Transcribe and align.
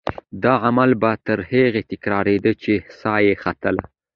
دا 0.43 0.53
عمل 0.67 0.91
به 1.01 1.11
تر 1.27 1.39
هغې 1.51 1.81
تکرارېده 1.91 2.51
چې 2.63 2.73
سا 2.99 3.13
یې 3.25 3.35
ختله. 3.43 3.83